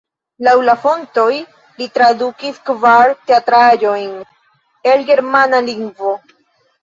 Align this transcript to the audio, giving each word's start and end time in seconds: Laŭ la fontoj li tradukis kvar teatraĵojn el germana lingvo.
Laŭ 0.45 0.53
la 0.67 0.73
fontoj 0.85 1.33
li 1.81 1.87
tradukis 1.97 2.55
kvar 2.69 3.13
teatraĵojn 3.31 4.15
el 4.93 5.05
germana 5.11 5.61
lingvo. 5.69 6.17